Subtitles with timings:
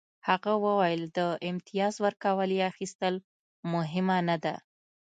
[0.27, 1.19] هغه وویل د
[1.49, 3.15] امتیاز ورکول یا اخیستل
[3.73, 4.55] مهمه نه ده